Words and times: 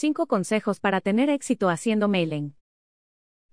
5 0.00 0.28
consejos 0.28 0.78
para 0.78 1.00
tener 1.00 1.28
éxito 1.28 1.68
haciendo 1.68 2.06
mailing. 2.06 2.54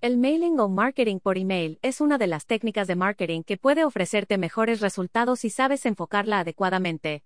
El 0.00 0.18
mailing 0.18 0.58
o 0.58 0.68
marketing 0.68 1.20
por 1.20 1.38
email 1.38 1.78
es 1.82 2.00
una 2.00 2.18
de 2.18 2.26
las 2.26 2.46
técnicas 2.46 2.88
de 2.88 2.96
marketing 2.96 3.44
que 3.44 3.56
puede 3.56 3.84
ofrecerte 3.84 4.38
mejores 4.38 4.80
resultados 4.80 5.38
si 5.38 5.50
sabes 5.50 5.86
enfocarla 5.86 6.40
adecuadamente. 6.40 7.22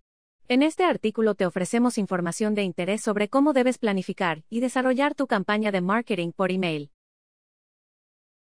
En 0.48 0.62
este 0.62 0.84
artículo 0.84 1.34
te 1.34 1.46
ofrecemos 1.46 1.96
información 1.96 2.54
de 2.54 2.64
interés 2.64 3.00
sobre 3.00 3.30
cómo 3.30 3.54
debes 3.54 3.78
planificar 3.78 4.44
y 4.50 4.60
desarrollar 4.60 5.14
tu 5.14 5.26
campaña 5.26 5.72
de 5.72 5.80
marketing 5.80 6.32
por 6.32 6.52
email. 6.52 6.90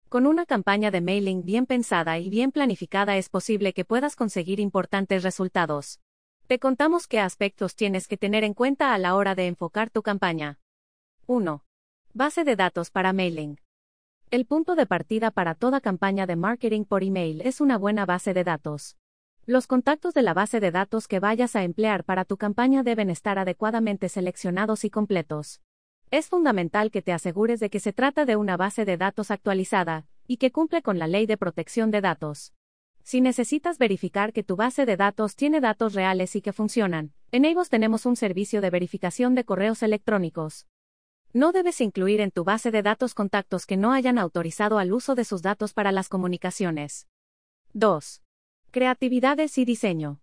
Con 0.09 0.29
una 0.29 0.47
campaña 0.47 0.93
de 0.93 1.01
mailing 1.01 1.45
bien 1.45 1.67
pensada 1.67 2.21
y 2.21 2.31
bien 2.31 2.53
planificada 2.53 3.17
es 3.17 3.29
posible 3.29 3.73
que 3.73 3.85
puedas 3.85 4.15
conseguir 4.15 4.61
importantes 4.61 5.25
resultados. 5.25 5.99
Te 6.53 6.59
contamos 6.59 7.07
qué 7.07 7.19
aspectos 7.19 7.77
tienes 7.77 8.07
que 8.07 8.19
tener 8.19 8.45
en 8.45 8.53
cuenta 8.53 8.93
a 8.93 8.99
la 8.99 9.15
hora 9.15 9.35
de 9.35 9.47
enfocar 9.47 9.89
tu 9.89 10.03
campaña. 10.03 10.59
1. 11.27 11.65
Base 12.13 12.45
de 12.45 12.57
datos 12.57 12.91
para 12.91 13.15
mailing. 13.15 13.59
El 14.31 14.45
punto 14.45 14.75
de 14.75 14.85
partida 14.85 15.31
para 15.31 15.55
toda 15.55 15.81
campaña 15.81 16.27
de 16.27 16.37
marketing 16.37 16.85
por 16.85 17.05
email 17.05 17.41
es 17.41 17.63
una 17.63 17.79
buena 17.79 18.05
base 18.05 18.35
de 18.35 18.45
datos. 18.45 18.99
Los 19.47 19.67
contactos 19.67 20.13
de 20.13 20.21
la 20.21 20.35
base 20.35 20.61
de 20.61 20.71
datos 20.71 21.09
que 21.09 21.21
vayas 21.21 21.57
a 21.57 21.63
emplear 21.63 22.05
para 22.05 22.27
tu 22.27 22.37
campaña 22.37 22.83
deben 22.83 23.09
estar 23.09 23.39
adecuadamente 23.39 24.11
seleccionados 24.11 24.85
y 24.85 24.91
completos. 24.91 25.63
Es 26.11 26.29
fundamental 26.29 26.91
que 26.91 27.01
te 27.01 27.15
asegures 27.15 27.61
de 27.61 27.71
que 27.71 27.81
se 27.81 27.95
trata 27.95 28.27
de 28.27 28.37
una 28.37 28.59
base 28.59 28.85
de 28.85 28.99
datos 28.99 29.31
actualizada, 29.31 30.05
y 30.27 30.37
que 30.37 30.53
cumple 30.53 30.83
con 30.83 30.99
la 30.99 31.07
ley 31.07 31.25
de 31.25 31.39
protección 31.39 31.91
de 31.91 32.03
datos. 32.03 32.53
Si 33.05 33.21
necesitas 33.21 33.79
verificar 33.79 34.33
que 34.33 34.45
tu 34.45 34.57
base 34.57 34.87
de 34.87 34.97
datos 34.97 35.35
tiene 35.35 35.61
datos 35.61 35.95
reales 35.95 36.37
y 36.37 36.41
que 36.41 36.53
funcionan, 36.53 37.13
en 37.33 37.47
Avos 37.47 37.69
tenemos 37.69 38.07
un 38.07 38.15
servicio 38.17 38.61
de 38.61 38.71
verificación 38.71 39.35
de 39.35 39.45
correos 39.45 39.83
electrónicos. 39.83 40.67
No 41.33 41.53
debes 41.53 41.81
incluir 41.81 42.21
en 42.21 42.31
tu 42.31 42.45
base 42.45 42.71
de 42.71 42.83
datos 42.83 43.15
contactos 43.15 43.67
que 43.67 43.77
no 43.77 43.93
hayan 43.93 44.19
autorizado 44.19 44.79
al 44.79 44.93
uso 44.93 45.15
de 45.15 45.25
sus 45.25 45.43
datos 45.43 45.73
para 45.73 45.91
las 45.91 46.09
comunicaciones. 46.09 47.09
2. 47.73 48.23
Creatividades 48.71 49.59
y 49.59 49.65
diseño. 49.65 50.21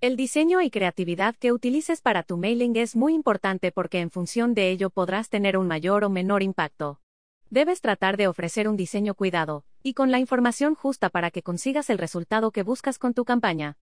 El 0.00 0.16
diseño 0.16 0.60
y 0.60 0.70
creatividad 0.70 1.34
que 1.34 1.50
utilices 1.50 2.02
para 2.02 2.22
tu 2.22 2.36
mailing 2.36 2.76
es 2.76 2.94
muy 2.94 3.14
importante 3.14 3.72
porque 3.72 4.00
en 4.00 4.10
función 4.10 4.52
de 4.54 4.70
ello 4.70 4.90
podrás 4.90 5.30
tener 5.30 5.56
un 5.56 5.66
mayor 5.66 6.04
o 6.04 6.10
menor 6.10 6.42
impacto. 6.42 7.00
Debes 7.48 7.80
tratar 7.80 8.16
de 8.18 8.28
ofrecer 8.28 8.68
un 8.68 8.76
diseño 8.76 9.14
cuidado, 9.14 9.64
y 9.86 9.92
con 9.92 10.10
la 10.10 10.18
información 10.18 10.74
justa 10.74 11.10
para 11.10 11.30
que 11.30 11.42
consigas 11.42 11.90
el 11.90 11.98
resultado 11.98 12.52
que 12.52 12.62
buscas 12.62 12.98
con 12.98 13.12
tu 13.12 13.26
campaña. 13.26 13.76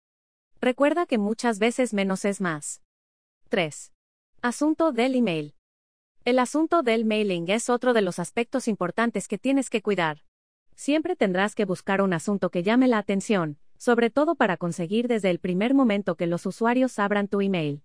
Recuerda 0.61 1.07
que 1.07 1.19
muchas 1.19 1.59
veces 1.59 1.93
menos 1.93 2.25
es 2.25 2.41
más. 2.41 2.83
3. 3.49 3.93
Asunto 4.41 4.93
del 4.93 5.17
email. 5.17 5.57
El 6.25 6.39
asunto 6.39 6.85
del 6.85 7.05
mailing 7.05 7.51
es 7.51 7.69
otro 7.69 7.95
de 7.95 8.03
los 8.03 8.21
aspectos 8.21 8.69
importantes 8.69 9.27
que 9.27 9.39
tienes 9.39 9.71
que 9.71 9.83
cuidar. 9.83 10.23
Siempre 10.77 11.17
tendrás 11.17 11.57
que 11.57 11.65
buscar 11.65 12.01
un 12.01 12.13
asunto 12.13 12.51
que 12.51 12.63
llame 12.63 12.87
la 12.87 12.99
atención, 12.99 13.59
sobre 13.77 14.09
todo 14.09 14.37
para 14.37 14.57
conseguir 14.57 15.09
desde 15.09 15.31
el 15.31 15.41
primer 15.41 15.75
momento 15.75 16.15
que 16.15 16.29
los 16.29 16.47
usuarios 16.47 17.01
abran 17.01 17.27
tu 17.27 17.41
email. 17.41 17.83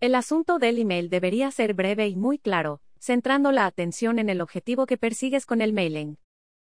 El 0.00 0.16
asunto 0.16 0.58
del 0.58 0.78
email 0.78 1.10
debería 1.10 1.52
ser 1.52 1.74
breve 1.74 2.08
y 2.08 2.16
muy 2.16 2.38
claro, 2.40 2.80
centrando 2.98 3.52
la 3.52 3.66
atención 3.66 4.18
en 4.18 4.30
el 4.30 4.40
objetivo 4.40 4.86
que 4.86 4.96
persigues 4.96 5.46
con 5.46 5.60
el 5.60 5.72
mailing. 5.72 6.18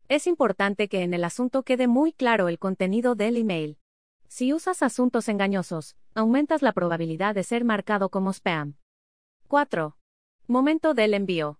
Es 0.09 0.27
importante 0.27 0.89
que 0.89 1.01
en 1.01 1.13
el 1.13 1.23
asunto 1.23 1.63
quede 1.63 1.87
muy 1.87 2.11
claro 2.11 2.49
el 2.49 2.59
contenido 2.59 3.15
del 3.15 3.37
email. 3.37 3.77
Si 4.27 4.53
usas 4.53 4.83
asuntos 4.83 5.29
engañosos, 5.29 5.95
aumentas 6.13 6.61
la 6.61 6.73
probabilidad 6.73 7.35
de 7.35 7.43
ser 7.43 7.63
marcado 7.63 8.09
como 8.09 8.31
spam. 8.33 8.75
4. 9.47 9.95
Momento 10.47 10.93
del 10.93 11.13
envío. 11.13 11.59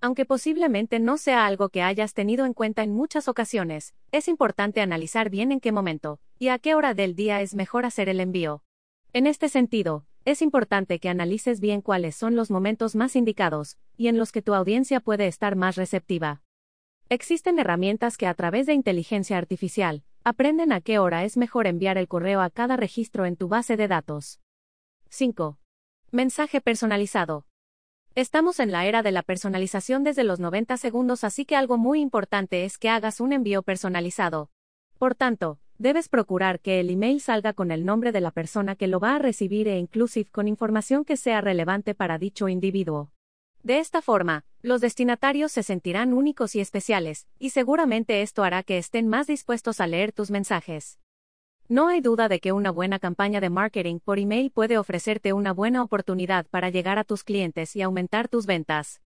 Aunque 0.00 0.24
posiblemente 0.24 1.00
no 1.00 1.18
sea 1.18 1.46
algo 1.46 1.68
que 1.68 1.82
hayas 1.82 2.14
tenido 2.14 2.46
en 2.46 2.54
cuenta 2.54 2.82
en 2.82 2.92
muchas 2.92 3.28
ocasiones, 3.28 3.94
es 4.12 4.28
importante 4.28 4.80
analizar 4.80 5.30
bien 5.30 5.52
en 5.52 5.60
qué 5.60 5.72
momento 5.72 6.20
y 6.38 6.48
a 6.48 6.58
qué 6.58 6.74
hora 6.74 6.94
del 6.94 7.14
día 7.14 7.40
es 7.40 7.54
mejor 7.54 7.84
hacer 7.84 8.08
el 8.08 8.20
envío. 8.20 8.62
En 9.12 9.26
este 9.26 9.48
sentido, 9.48 10.06
es 10.24 10.42
importante 10.42 10.98
que 10.98 11.08
analices 11.08 11.60
bien 11.60 11.82
cuáles 11.82 12.16
son 12.16 12.36
los 12.36 12.50
momentos 12.50 12.96
más 12.96 13.16
indicados 13.16 13.78
y 13.96 14.08
en 14.08 14.18
los 14.18 14.32
que 14.32 14.42
tu 14.42 14.54
audiencia 14.54 15.00
puede 15.00 15.26
estar 15.26 15.56
más 15.56 15.76
receptiva. 15.76 16.42
Existen 17.08 17.60
herramientas 17.60 18.16
que 18.16 18.26
a 18.26 18.34
través 18.34 18.66
de 18.66 18.74
inteligencia 18.74 19.38
artificial 19.38 20.02
aprenden 20.24 20.72
a 20.72 20.80
qué 20.80 20.98
hora 20.98 21.22
es 21.22 21.36
mejor 21.36 21.68
enviar 21.68 21.98
el 21.98 22.08
correo 22.08 22.40
a 22.40 22.50
cada 22.50 22.76
registro 22.76 23.26
en 23.26 23.36
tu 23.36 23.46
base 23.46 23.76
de 23.76 23.86
datos. 23.86 24.40
5. 25.10 25.56
Mensaje 26.10 26.60
personalizado. 26.60 27.46
Estamos 28.16 28.58
en 28.58 28.72
la 28.72 28.86
era 28.86 29.04
de 29.04 29.12
la 29.12 29.22
personalización 29.22 30.02
desde 30.02 30.24
los 30.24 30.40
90 30.40 30.76
segundos, 30.78 31.22
así 31.22 31.44
que 31.44 31.54
algo 31.54 31.78
muy 31.78 32.00
importante 32.00 32.64
es 32.64 32.76
que 32.76 32.88
hagas 32.88 33.20
un 33.20 33.32
envío 33.32 33.62
personalizado. 33.62 34.50
Por 34.98 35.14
tanto, 35.14 35.60
debes 35.78 36.08
procurar 36.08 36.58
que 36.58 36.80
el 36.80 36.90
email 36.90 37.20
salga 37.20 37.52
con 37.52 37.70
el 37.70 37.84
nombre 37.84 38.10
de 38.10 38.20
la 38.20 38.32
persona 38.32 38.74
que 38.74 38.88
lo 38.88 38.98
va 38.98 39.14
a 39.14 39.20
recibir 39.20 39.68
e 39.68 39.78
inclusive 39.78 40.28
con 40.32 40.48
información 40.48 41.04
que 41.04 41.16
sea 41.16 41.40
relevante 41.40 41.94
para 41.94 42.18
dicho 42.18 42.48
individuo. 42.48 43.12
De 43.66 43.80
esta 43.80 44.00
forma, 44.00 44.44
los 44.62 44.80
destinatarios 44.80 45.50
se 45.50 45.64
sentirán 45.64 46.14
únicos 46.14 46.54
y 46.54 46.60
especiales, 46.60 47.26
y 47.40 47.50
seguramente 47.50 48.22
esto 48.22 48.44
hará 48.44 48.62
que 48.62 48.78
estén 48.78 49.08
más 49.08 49.26
dispuestos 49.26 49.80
a 49.80 49.88
leer 49.88 50.12
tus 50.12 50.30
mensajes. 50.30 51.00
No 51.66 51.88
hay 51.88 52.00
duda 52.00 52.28
de 52.28 52.38
que 52.38 52.52
una 52.52 52.70
buena 52.70 53.00
campaña 53.00 53.40
de 53.40 53.50
marketing 53.50 53.98
por 53.98 54.20
email 54.20 54.52
puede 54.52 54.78
ofrecerte 54.78 55.32
una 55.32 55.52
buena 55.52 55.82
oportunidad 55.82 56.46
para 56.46 56.70
llegar 56.70 57.00
a 57.00 57.02
tus 57.02 57.24
clientes 57.24 57.74
y 57.74 57.82
aumentar 57.82 58.28
tus 58.28 58.46
ventas. 58.46 59.00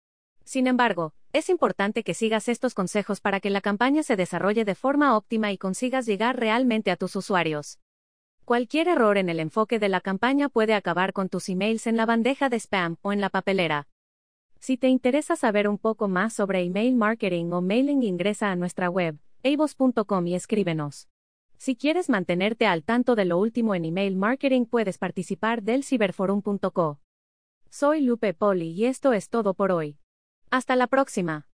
Sin 0.44 0.68
embargo, 0.68 1.14
es 1.31 1.48
importante 1.48 2.03
que 2.03 2.14
sigas 2.14 2.50
estos 2.50 2.74
consejos 2.74 3.22
para 3.22 3.40
que 3.40 3.52
la 3.52 3.62
campaña 3.62 4.03
se 4.03 4.18
desarrolle 4.18 4.66
de 4.66 4.75
forma 4.75 5.16
óptima 5.16 5.53
y 5.53 5.58
consigas 5.58 6.06
llegar 6.06 6.38
realmente 6.38 6.92
a 6.92 6.98
tus 6.98 7.16
usuarios. 7.16 7.80
Cualquier 8.44 8.90
error 8.90 9.18
en 9.18 9.30
el 9.30 9.40
enfoque 9.40 9.80
de 9.80 9.88
la 9.88 10.02
campaña 10.02 10.50
puede 10.50 10.74
acabar 10.74 11.14
con 11.14 11.30
tus 11.30 11.48
emails 11.48 11.88
en 11.88 11.96
la 11.96 12.06
bandeja 12.06 12.50
de 12.50 12.58
spam 12.59 12.98
o 13.02 13.14
en 13.14 13.22
la 13.22 13.30
papelera. 13.30 13.88
Si 14.59 14.78
te 14.78 14.90
interesa 14.90 15.36
saber 15.36 15.68
un 15.68 15.78
poco 15.78 16.08
más 16.08 16.34
sobre 16.34 16.62
email 16.62 16.96
marketing 16.96 17.52
o 17.52 17.62
mailing, 17.62 18.03
ingresa 18.03 18.52
a 18.52 18.56
nuestra 18.56 18.90
web, 18.90 19.18
avos.com 19.44 20.28
y 20.28 20.36
escríbenos. 20.36 21.08
Si 21.58 21.75
quieres 21.75 22.09
mantenerte 22.09 22.68
al 22.68 22.84
tanto 22.84 23.16
de 23.16 23.25
lo 23.25 23.38
último 23.38 23.74
en 23.75 23.86
email 23.86 24.16
marketing, 24.16 24.66
puedes 24.66 24.98
participar 24.98 25.64
del 25.64 25.84
ciberforum.co. 25.84 27.00
Soy 27.69 28.02
Lupe 28.02 28.34
Poli 28.34 28.72
y 28.72 28.86
esto 28.86 29.14
es 29.14 29.30
todo 29.30 29.53
por 29.53 29.72
hoy. 29.72 29.98
Hasta 30.50 30.75
la 30.75 30.88
próxima. 30.88 31.49